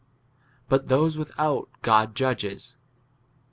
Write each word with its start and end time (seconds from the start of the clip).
But 0.67 0.87
those 0.87 1.15
without 1.15 1.69
God 1.83 2.15
judges. 2.15 2.75